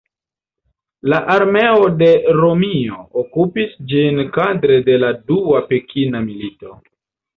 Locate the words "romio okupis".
2.39-3.77